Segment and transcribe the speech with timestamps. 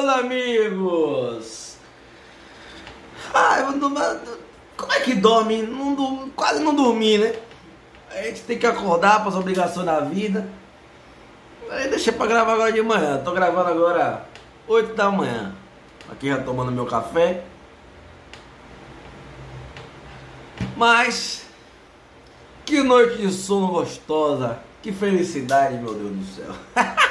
[0.00, 1.76] meus amigos!
[3.34, 3.90] Ah, eu não,
[4.76, 5.62] como é que dorme?
[5.62, 7.34] Não, quase não dormi, né?
[8.10, 10.48] A gente tem que acordar para as obrigações da vida.
[11.70, 13.18] Aí deixei para gravar agora de manhã.
[13.22, 14.26] Tô gravando agora
[14.66, 15.54] 8 da manhã.
[16.10, 17.44] Aqui já tomando meu café.
[20.76, 21.46] Mas
[22.64, 24.58] que noite de sono gostosa.
[24.82, 26.54] Que felicidade, meu Deus do céu.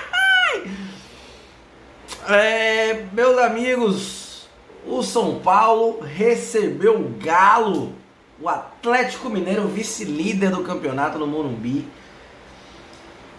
[2.30, 4.48] é, meus amigos,
[4.86, 7.94] o São Paulo recebeu o Galo,
[8.40, 11.88] o Atlético Mineiro, vice-líder do campeonato no Morumbi,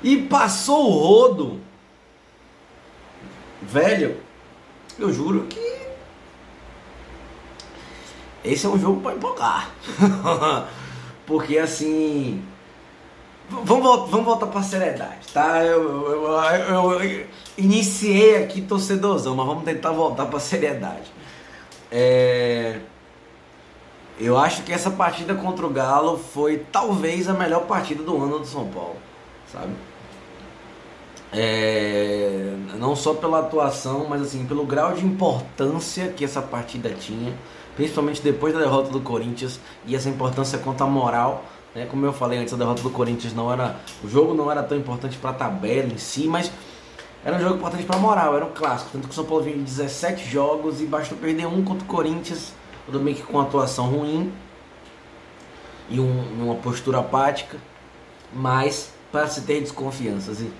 [0.02, 1.60] e passou o rodo.
[3.62, 4.16] Velho,
[4.98, 5.70] eu juro que
[8.44, 9.70] esse é um jogo para empolgar.
[11.26, 12.42] Porque assim,
[13.50, 15.64] Vamos, vamos voltar para a seriedade, tá?
[15.64, 17.26] Eu, eu, eu, eu,
[17.58, 21.12] iniciei aqui torcedorzão, mas vamos tentar voltar para a seriedade.
[21.90, 22.78] É...
[24.20, 28.38] Eu acho que essa partida contra o Galo foi talvez a melhor partida do ano
[28.38, 28.96] do São Paulo,
[29.50, 29.72] sabe?
[31.32, 32.54] É...
[32.78, 37.34] Não só pela atuação, mas assim, pelo grau de importância que essa partida tinha,
[37.74, 41.86] principalmente depois da derrota do Corinthians e essa importância quanto à moral né?
[41.86, 43.76] Como eu falei antes, a derrota do Corinthians não era.
[44.02, 46.50] O jogo não era tão importante para a tabela em si, mas
[47.24, 48.90] era um jogo importante para a moral, era um clássico.
[48.92, 51.86] Tanto que o São Paulo vinha em 17 jogos e bastou perder um contra o
[51.86, 52.52] Corinthians,
[52.86, 54.32] tudo bem que com atuação ruim
[55.88, 57.58] e um, uma postura apática,
[58.32, 60.40] mas para se ter desconfianças.
[60.40, 60.50] E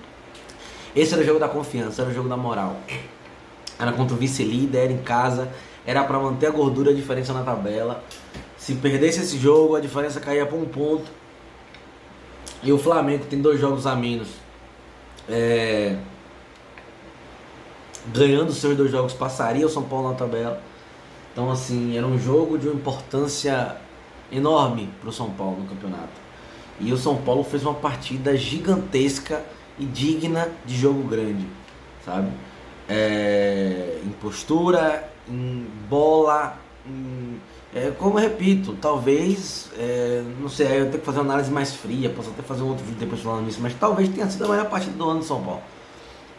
[0.95, 2.75] esse era o jogo da confiança, era o jogo da moral.
[3.79, 5.51] Era contra o vice-líder, em casa,
[5.85, 8.03] era para manter a gordura, a diferença na tabela.
[8.61, 11.09] Se perdesse esse jogo, a diferença caía para um ponto.
[12.61, 14.27] E o Flamengo tem dois jogos a menos.
[15.27, 15.97] É...
[18.13, 20.61] Ganhando seus dois jogos, passaria o São Paulo na tabela.
[21.33, 23.77] Então, assim, era um jogo de uma importância
[24.31, 26.21] enorme para o São Paulo no campeonato.
[26.79, 29.43] E o São Paulo fez uma partida gigantesca
[29.79, 31.47] e digna de jogo grande,
[32.05, 32.29] sabe?
[32.87, 33.99] É...
[34.05, 37.39] Em postura, em bola, em
[37.73, 41.73] é, como eu repito, talvez, é, não sei, eu tenho que fazer uma análise mais
[41.73, 44.49] fria, posso até fazer um outro vídeo depois falando isso, mas talvez tenha sido a
[44.49, 45.61] melhor partida do ano de São Paulo.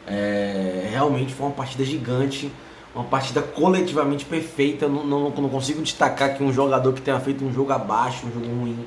[0.07, 2.53] É, realmente foi uma partida gigante,
[2.95, 4.87] uma partida coletivamente perfeita.
[4.89, 8.33] Não, não, não, consigo destacar que um jogador que tenha feito um jogo abaixo, um
[8.33, 8.87] jogo ruim.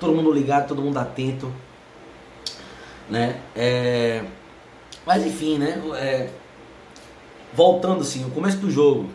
[0.00, 1.52] Todo mundo ligado, todo mundo atento.
[3.08, 3.40] Né?
[3.54, 4.24] É,
[5.06, 5.80] mas enfim, né?
[5.96, 6.30] É,
[7.52, 9.08] voltando assim, o começo do jogo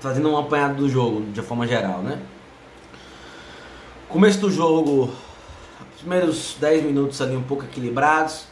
[0.00, 2.20] fazendo um apanhado do jogo de forma geral, né?
[4.08, 5.10] Começo do jogo,
[5.98, 8.44] primeiros 10 minutos ali um pouco equilibrados,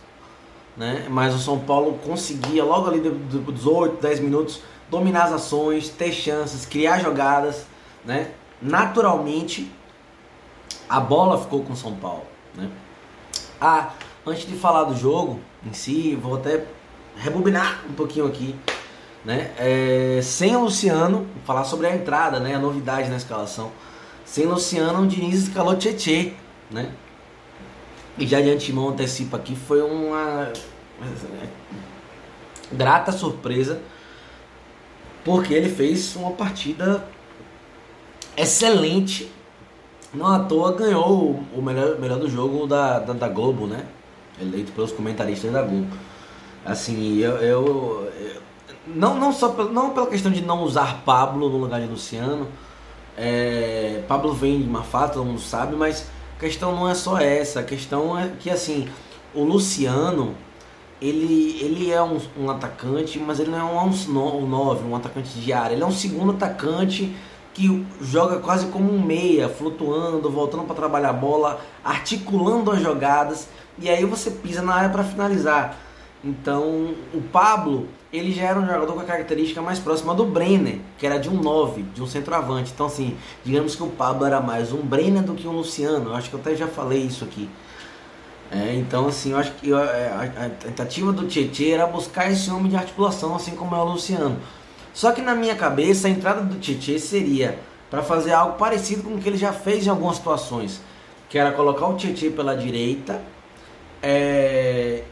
[0.76, 1.06] né?
[1.10, 6.12] Mas o São Paulo conseguia logo ali dos 8, 10 minutos dominar as ações, ter
[6.12, 7.66] chances, criar jogadas,
[8.04, 8.30] né?
[8.62, 9.70] Naturalmente
[10.88, 12.70] a bola ficou com o São Paulo, né?
[13.60, 13.90] Ah,
[14.26, 16.64] antes de falar do jogo em si, vou até
[17.16, 18.56] rebobinar um pouquinho aqui
[19.24, 19.50] né?
[19.58, 22.54] É, sem o Luciano, falar sobre a entrada, né?
[22.54, 23.70] A novidade na escalação.
[24.24, 26.32] Sem Luciano, o Diniz escalou Tietê,
[26.70, 26.92] né?
[28.18, 30.52] E já de antemão antecipa aqui, foi uma
[32.70, 33.80] grata surpresa,
[35.24, 37.04] porque ele fez uma partida
[38.36, 39.30] excelente.
[40.12, 43.86] Não à toa ganhou o melhor, melhor do jogo da, da, da Globo, né?
[44.40, 45.88] Eleito pelos comentaristas da Globo.
[46.64, 48.42] Assim, eu, eu, eu
[48.86, 52.48] não, não só não pela questão de não usar Pablo no lugar de Luciano.
[53.16, 57.60] É, Pablo vem de Mafá, todo mundo sabe, mas a questão não é só essa.
[57.60, 58.88] A questão é que assim,
[59.34, 60.34] o Luciano
[61.00, 65.30] ele, ele é um, um atacante, mas ele não é um, um 9, um atacante
[65.38, 65.74] de área.
[65.74, 67.14] Ele é um segundo atacante
[67.54, 73.48] que joga quase como um meia, flutuando, voltando para trabalhar a bola, articulando as jogadas,
[73.78, 75.76] e aí você pisa na área para finalizar.
[76.22, 80.78] Então, o Pablo ele já era um jogador com a característica mais próxima do Brenner,
[80.98, 82.72] que era de um 9, de um centroavante.
[82.74, 86.10] Então, assim, digamos que o Pablo era mais um Brenner do que um Luciano.
[86.10, 87.48] Eu acho que eu até já falei isso aqui.
[88.50, 92.50] É, então, assim, eu acho que é, a, a, tentativa do Tietchan era buscar esse
[92.50, 94.36] homem de articulação, assim como é o Luciano.
[94.92, 99.14] Só que na minha cabeça, a entrada do Tietchan seria para fazer algo parecido com
[99.14, 100.80] o que ele já fez em algumas situações,
[101.28, 103.22] que era colocar o Tietchan pela direita
[104.02, 105.04] é,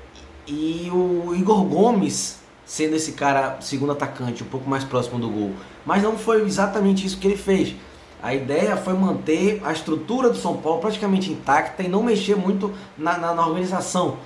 [0.49, 5.53] e o Igor Gomes sendo esse cara segundo atacante, um pouco mais próximo do gol.
[5.87, 7.75] Mas não foi exatamente isso que ele fez.
[8.23, 12.71] A ideia foi manter a estrutura do São Paulo praticamente intacta e não mexer muito
[12.97, 14.19] na, na, na organização.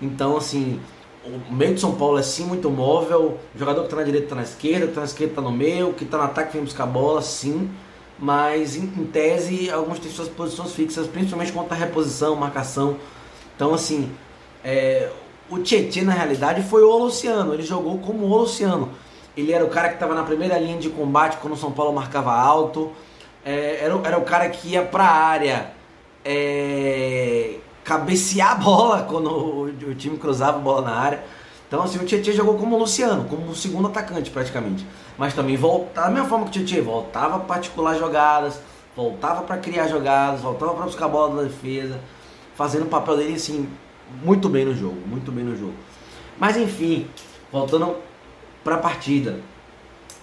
[0.00, 0.78] Então, assim,
[1.24, 4.26] o meio de São Paulo é sim muito móvel, o jogador que está na direita
[4.26, 6.64] está na esquerda, que está na esquerda está no meio, que está no ataque vem
[6.64, 7.70] buscar a bola, sim,
[8.18, 12.98] mas em, em, tese alguns têm suas posições fixas, principalmente quanto à reposição, marcação.
[13.54, 14.10] Então assim,
[14.62, 15.10] é,
[15.50, 18.90] o Tietchan na realidade foi o Luciano, ele jogou como o Luciano.
[19.36, 21.92] Ele era o cara que estava na primeira linha de combate quando o São Paulo
[21.92, 22.92] marcava alto,
[23.44, 25.70] é, era, era o cara que ia para a área.
[26.24, 31.24] É, cabecear a bola quando o, o, time cruzava a bola na área.
[31.68, 34.86] Então, assim, o Tietchan jogou como o Luciano, como o segundo atacante praticamente.
[35.16, 38.60] Mas também voltava, da mesma forma que o Tietchan voltava para particular jogadas,
[38.94, 41.98] voltava para criar jogadas, voltava para buscar a bola da defesa,
[42.54, 43.68] fazendo o papel dele, assim,
[44.22, 45.74] muito bem no jogo, muito bem no jogo.
[46.38, 47.06] Mas enfim,
[47.50, 47.96] voltando
[48.62, 49.40] para a partida.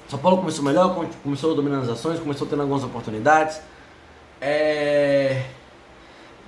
[0.07, 3.59] São Paulo começou melhor, começou dominando as ações, começou tendo algumas oportunidades.
[4.39, 5.45] É...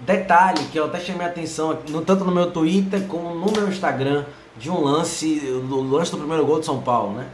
[0.01, 4.25] Detalhe que eu até chamei a atenção, tanto no meu Twitter como no meu Instagram,
[4.57, 7.27] de um lance, do lance do primeiro gol de São Paulo, né?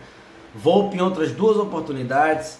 [0.54, 2.60] Volpe em outras duas oportunidades,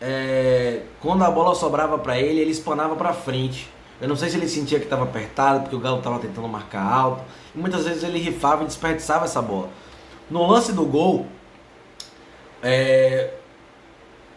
[0.00, 3.68] é, quando a bola sobrava para ele, ele espanava para frente.
[4.04, 6.82] Eu não sei se ele sentia que estava apertado, porque o Galo estava tentando marcar
[6.82, 7.24] alto.
[7.54, 9.70] E muitas vezes ele rifava e desperdiçava essa bola.
[10.30, 11.26] No lance do gol,
[12.62, 13.32] é,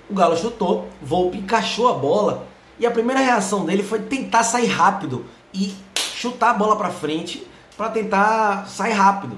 [0.10, 2.48] o Galo chutou, Volpe encaixou a bola
[2.80, 7.46] e a primeira reação dele foi tentar sair rápido e chutar a bola para frente
[7.75, 9.38] para tentar sair rápido.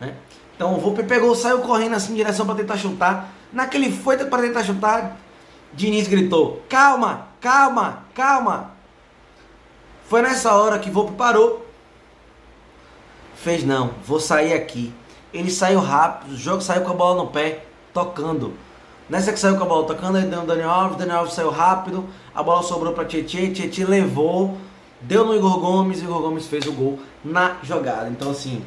[0.00, 0.16] Né?
[0.56, 3.32] Então o Volpe pegou, saiu correndo assim em direção para tentar chutar.
[3.52, 5.16] Naquele foi para tentar chutar,
[5.72, 8.79] Diniz gritou: Calma, calma, calma.
[10.10, 11.64] Foi nessa hora que Volpe parou.
[13.36, 14.92] Fez não, vou sair aqui.
[15.32, 17.62] Ele saiu rápido, o jogo saiu com a bola no pé,
[17.94, 18.54] tocando.
[19.08, 21.48] Nessa que saiu com a bola tocando, aí deu o Daniel Alves, Daniel Alves saiu
[21.48, 24.58] rápido, a bola sobrou para Tietchan, Tietchan levou,
[25.00, 28.08] deu no Igor Gomes, Igor Gomes fez o gol na jogada.
[28.08, 28.64] Então assim,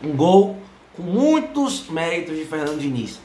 [0.00, 0.56] um gol
[0.94, 3.18] com muitos méritos de Fernando Diniz.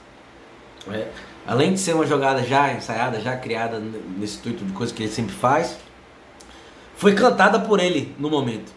[0.92, 1.10] É.
[1.46, 3.80] Além de ser uma jogada já ensaiada, já criada
[4.18, 5.78] nesse intuito de coisa que ele sempre faz,
[7.06, 8.74] foi cantada por ele no momento.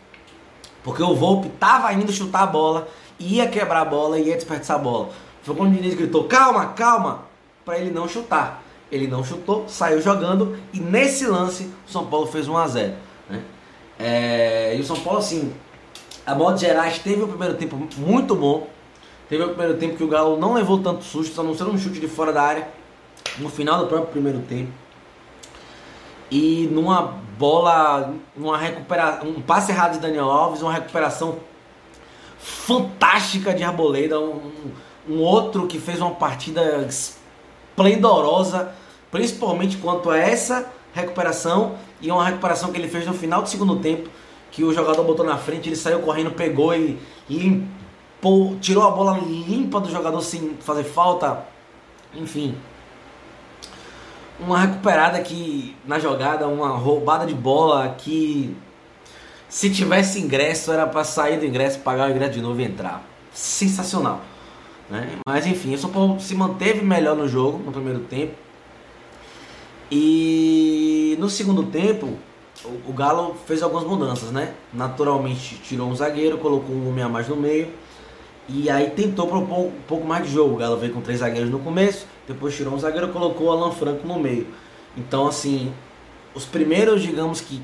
[0.84, 2.86] Porque o Volpe estava indo chutar a bola,
[3.18, 5.08] ia quebrar a bola, ia desperdiçar a bola.
[5.42, 7.22] Foi quando o Diniz gritou: calma, calma,
[7.64, 8.62] para ele não chutar.
[8.92, 12.94] Ele não chutou, saiu jogando e nesse lance o São Paulo fez 1 a 0
[13.30, 13.42] né?
[13.98, 15.50] é, E o São Paulo, assim,
[16.26, 18.68] a modo gerais, teve o primeiro tempo muito bom.
[19.26, 21.78] Teve o primeiro tempo que o Galo não levou tanto susto, a não ser um
[21.78, 22.68] chute de fora da área
[23.38, 24.70] no final do próprio primeiro tempo.
[26.30, 31.38] E numa bola, numa recuperação, um passe errado de Daniel Alves, uma recuperação
[32.38, 34.50] fantástica de Arboleda, um,
[35.08, 38.74] um outro que fez uma partida esplendorosa,
[39.10, 43.76] principalmente quanto a essa recuperação e uma recuperação que ele fez no final do segundo
[43.76, 44.10] tempo,
[44.50, 46.98] que o jogador botou na frente, ele saiu correndo, pegou e
[47.30, 51.46] limpou, tirou a bola limpa do jogador sem fazer falta,
[52.14, 52.56] enfim.
[54.40, 58.56] Uma recuperada que na jogada, uma roubada de bola que
[59.48, 63.02] se tivesse ingresso era para sair do ingresso, pagar o ingresso de novo e entrar.
[63.32, 64.20] Sensacional.
[64.90, 65.18] Né?
[65.26, 68.34] Mas enfim, o São Paulo se manteve melhor no jogo no primeiro tempo.
[69.90, 72.18] E no segundo tempo,
[72.86, 74.54] o, Galo fez algumas mudanças, né?
[74.72, 77.68] Naturalmente tirou um zagueiro, colocou um homem a mais no meio.
[78.48, 80.54] E aí tentou propor um pouco mais de jogo.
[80.54, 83.50] O Galo veio com três zagueiros no começo, depois tirou um zagueiro e colocou o
[83.52, 84.46] Alan Franco no meio.
[84.96, 85.72] Então, assim,
[86.34, 87.60] os primeiros, digamos que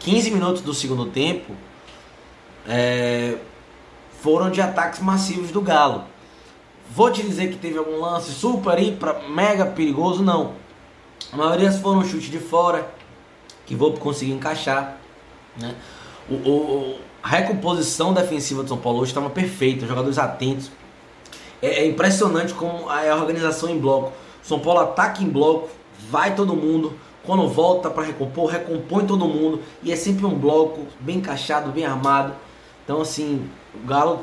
[0.00, 1.54] 15 minutos do segundo tempo,
[2.68, 3.38] é,
[4.20, 6.04] foram de ataques massivos do Galo.
[6.90, 10.52] Vou te dizer que teve algum lance super, hiper, mega perigoso, não.
[11.32, 12.88] A maioria foram chute de fora,
[13.64, 14.98] que vou conseguir encaixar.
[15.56, 15.74] Né?
[16.28, 20.70] O, o, a recomposição defensiva do São Paulo hoje estava perfeita, jogadores atentos.
[21.62, 24.12] É, é impressionante como é a organização em bloco.
[24.42, 25.70] São Paulo ataca em bloco,
[26.10, 26.92] vai todo mundo.
[27.24, 29.62] Quando volta para recompor, recompõe todo mundo.
[29.82, 32.34] E é sempre um bloco bem encaixado, bem armado.
[32.84, 34.22] Então, assim, o Galo,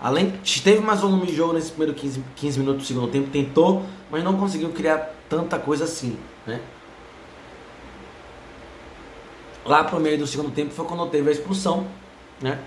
[0.00, 0.30] além
[0.62, 4.22] teve mais volume de jogo nesse primeiro 15, 15 minutos do segundo tempo, tentou, mas
[4.22, 6.60] não conseguiu criar tanta coisa assim, né?
[9.64, 11.88] Lá pro meio do segundo tempo foi quando teve a expulsão,
[12.40, 12.58] né?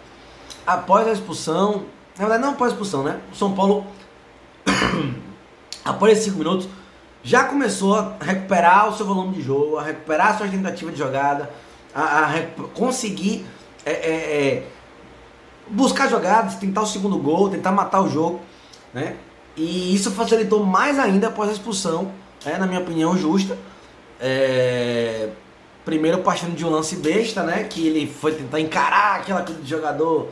[0.65, 1.85] Após a expulsão,
[2.17, 3.19] na verdade não após a expulsão, né?
[3.31, 3.85] O São Paulo,
[5.83, 6.69] após esses 5 minutos,
[7.23, 10.97] já começou a recuperar o seu volume de jogo, a recuperar a sua tentativa de
[10.97, 11.49] jogada,
[11.93, 12.41] a, a
[12.73, 13.45] conseguir
[13.85, 14.67] é, é, é,
[15.67, 18.41] buscar jogadas, tentar o segundo gol, tentar matar o jogo,
[18.93, 19.15] né?
[19.55, 22.11] E isso facilitou mais ainda após a expulsão,
[22.45, 23.57] é, na minha opinião, justa.
[24.19, 25.29] É...
[25.89, 27.63] Primeiro partindo de um lance besta, né?
[27.63, 30.29] Que ele foi tentar encarar aquela coisa de jogador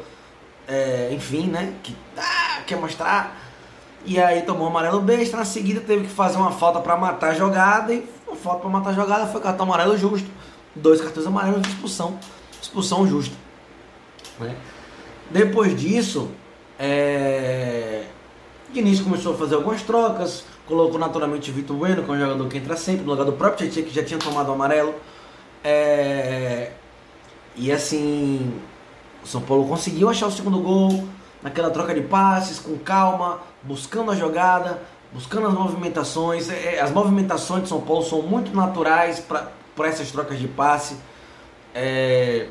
[0.68, 1.74] é, enfim, né?
[1.82, 3.36] Que ah, quer mostrar.
[4.06, 7.34] E aí tomou amarelo besta, na seguida teve que fazer uma falta para matar a
[7.34, 10.30] jogada e uma falta para matar a jogada foi cartão amarelo justo.
[10.76, 12.20] Dois cartões amarelos de expulsão.
[12.62, 13.36] Expulsão justa.
[14.40, 14.56] Né?
[15.32, 16.30] Depois disso,
[16.78, 18.04] é...
[18.72, 22.60] Diniz começou a fazer algumas trocas, colocou naturalmente Vitor Bueno, que é um jogador que
[22.60, 24.94] entra sempre, no lugar do próprio Tietchan, que já tinha tomado o amarelo.
[25.64, 26.72] É...
[27.56, 28.54] E assim,
[29.24, 31.08] o São Paulo conseguiu achar o segundo gol,
[31.42, 36.50] naquela troca de passes, com calma, buscando a jogada, buscando as movimentações.
[36.50, 40.98] É, é, as movimentações de São Paulo são muito naturais para essas trocas de passe.
[41.74, 42.48] É...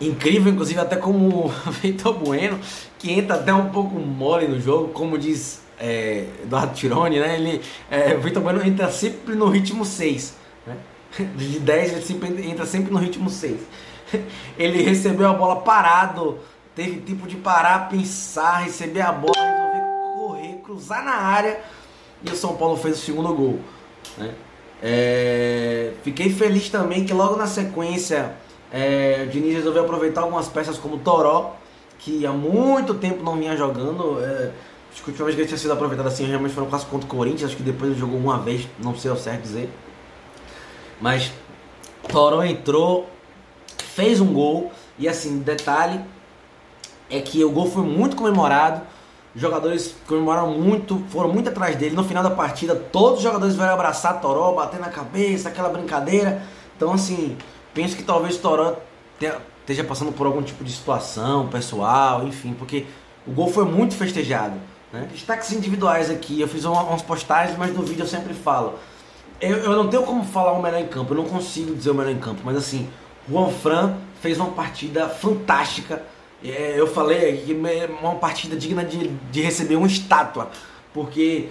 [0.00, 2.58] Incrível, inclusive, até como o Vitor Bueno,
[2.98, 7.34] que entra até um pouco mole no jogo, como diz é, Eduardo Tironi, né?
[7.36, 7.60] Ele,
[7.90, 10.36] é, o Vitor Bueno entra sempre no ritmo 6.
[10.66, 10.76] Né?
[11.36, 13.60] De 10 ele sempre, entra sempre no ritmo 6.
[14.58, 16.38] Ele recebeu a bola parado,
[16.74, 19.84] teve tempo de parar, pensar, receber a bola, resolver
[20.16, 21.60] correr, cruzar na área
[22.22, 23.60] e o São Paulo fez o segundo gol.
[24.16, 24.34] Né?
[24.82, 28.36] É, fiquei feliz também que logo na sequência
[28.72, 31.56] é, o Diniz resolveu aproveitar algumas peças como Toró,
[31.98, 34.22] que há muito tempo não vinha jogando.
[34.22, 34.52] É,
[34.92, 36.96] acho que a última vez que ele tinha sido aproveitado assim realmente foi no contra
[36.96, 39.68] o Corinthians, acho que depois ele jogou uma vez, não sei ao certo dizer.
[41.00, 41.32] Mas
[42.08, 43.08] Toró entrou,
[43.94, 46.00] fez um gol, e assim, detalhe
[47.10, 48.82] é que o gol foi muito comemorado.
[49.34, 51.94] Os jogadores comemoraram muito, foram muito atrás dele.
[51.94, 56.42] No final da partida, todos os jogadores vieram abraçar Toró, bater na cabeça, aquela brincadeira.
[56.76, 57.36] Então, assim,
[57.72, 58.76] penso que talvez Toró
[59.60, 62.86] esteja passando por algum tipo de situação pessoal, enfim, porque
[63.26, 64.54] o gol foi muito festejado.
[64.92, 65.08] Né?
[65.12, 68.78] Destaques individuais aqui, eu fiz umas postagens, mas no vídeo eu sempre falo.
[69.40, 71.94] Eu, eu não tenho como falar o melhor em campo, eu não consigo dizer o
[71.94, 72.88] melhor em campo, mas assim,
[73.30, 76.02] Juan Fran fez uma partida fantástica.
[76.42, 77.52] É, eu falei que
[78.00, 80.50] uma partida digna de, de receber uma estátua,
[80.92, 81.48] porque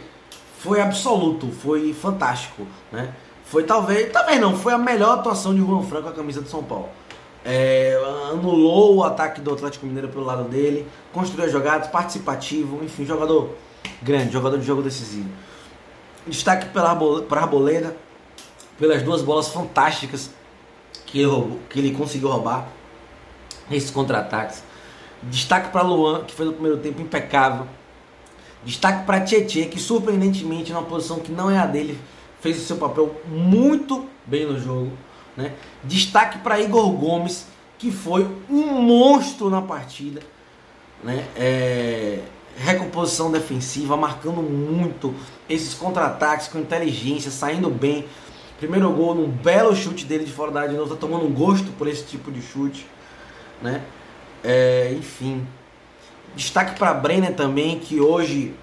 [0.60, 3.14] foi absoluto, foi fantástico, né?
[3.46, 6.50] Foi talvez, talvez não, foi a melhor atuação de Juan Fran com a camisa do
[6.50, 6.90] São Paulo.
[7.46, 7.98] É,
[8.32, 13.52] anulou o ataque do Atlético Mineiro pelo lado dele, construiu jogadas, participativo, enfim, jogador
[14.02, 15.30] grande, jogador de jogo decisivo.
[16.28, 16.90] Destaque para
[17.42, 17.96] Arboleda,
[18.78, 20.30] pelas duas bolas fantásticas
[21.06, 22.68] que ele, roubou, que ele conseguiu roubar
[23.70, 24.64] nesses contra-ataques.
[25.24, 27.68] Destaque para Luan, que foi no primeiro tempo impecável.
[28.64, 32.00] Destaque para Tietê, que surpreendentemente, numa posição que não é a dele,
[32.42, 34.92] fez o seu papel muito bem no jogo.
[35.36, 35.54] Né?
[35.84, 40.22] Destaque para Igor Gomes, que foi um monstro na partida.
[41.04, 41.26] Né?
[41.36, 42.20] É...
[42.58, 45.14] Recomposição defensiva, marcando muito
[45.48, 48.06] esses contra-ataques com inteligência, saindo bem.
[48.58, 51.32] Primeiro gol num belo chute dele de fora da área de novo, tá tomando um
[51.32, 52.88] gosto por esse tipo de chute.
[53.62, 53.84] Né?
[54.44, 55.46] É, enfim.
[56.36, 58.56] Destaque para Brenner também, que hoje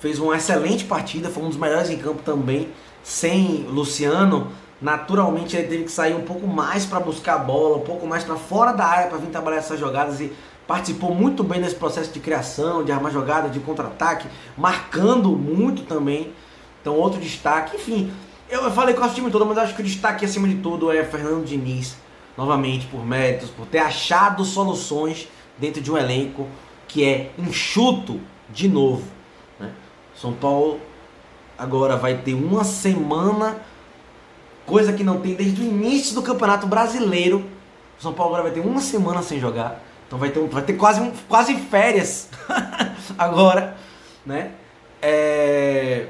[0.00, 2.68] fez uma excelente partida, foi um dos melhores em campo também.
[3.02, 4.48] Sem Luciano,
[4.80, 8.24] naturalmente ele teve que sair um pouco mais para buscar a bola, um pouco mais
[8.24, 10.32] para fora da área para vir trabalhar essas jogadas e
[10.68, 16.30] participou muito bem nesse processo de criação, de armar jogada, de contra-ataque, marcando muito também.
[16.82, 18.12] Então outro destaque, enfim,
[18.50, 21.02] eu falei com o time todo, mas acho que o destaque acima de tudo é
[21.04, 21.96] Fernando Diniz,
[22.36, 26.46] novamente por méritos, por ter achado soluções dentro de um elenco
[26.86, 28.20] que é enxuto
[28.50, 29.04] de novo.
[29.58, 29.72] Né?
[30.14, 30.80] São Paulo
[31.56, 33.56] agora vai ter uma semana
[34.66, 37.42] coisa que não tem desde o início do Campeonato Brasileiro.
[37.98, 39.87] São Paulo agora vai ter uma semana sem jogar.
[40.08, 42.30] Então vai ter, vai ter quase, um, quase férias
[43.16, 43.76] agora,
[44.24, 44.52] né?
[45.02, 46.08] É...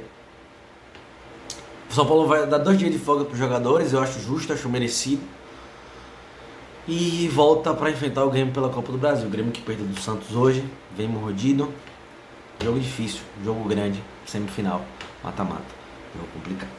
[1.91, 4.53] O São Paulo vai dar dois dias de folga para os jogadores, eu acho justo,
[4.53, 5.23] acho merecido.
[6.87, 9.27] E volta para enfrentar o Grêmio pela Copa do Brasil.
[9.27, 10.65] O Grêmio que perdeu do Santos hoje,
[10.97, 11.73] vem mordido.
[12.63, 14.83] Jogo difícil, jogo grande, semifinal,
[15.23, 15.63] mata-mata.
[16.15, 16.71] Jogo complicado.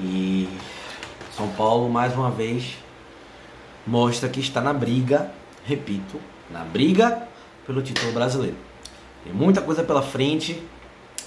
[0.00, 0.48] E
[1.36, 2.76] são Paulo, mais uma vez,
[3.86, 5.30] mostra que está na briga,
[5.64, 6.20] repito,
[6.52, 7.26] na briga
[7.66, 8.56] pelo título brasileiro.
[9.24, 10.62] Tem muita coisa pela frente,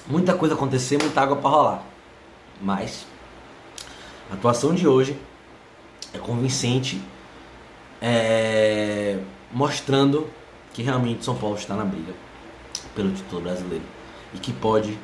[0.08, 1.84] muita coisa acontecer, muita água para rolar.
[2.62, 3.06] Mas
[4.30, 5.18] a atuação de hoje
[6.14, 7.02] é convincente,
[8.02, 9.20] é,
[9.52, 10.28] mostrando
[10.74, 12.14] que realmente São Paulo está na briga
[12.96, 13.84] pelo título brasileiro
[14.34, 14.98] e que pode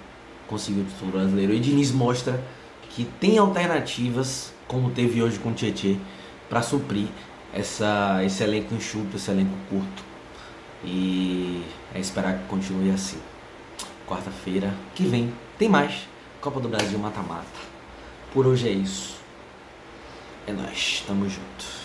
[0.48, 1.54] conseguir o título brasileiro.
[1.54, 2.42] E Diniz mostra
[2.90, 5.98] que tem alternativas como teve hoje com o Tietê,
[6.50, 7.10] para suprir
[7.54, 10.11] essa, esse elenco enxuto, esse elenco curto.
[10.84, 13.20] E é esperar que continue assim.
[14.08, 16.08] Quarta-feira que vem tem mais
[16.42, 17.46] Copa do Brasil mata-mata.
[18.34, 19.18] Por hoje é isso.
[20.48, 21.81] É nóis, tamo junto.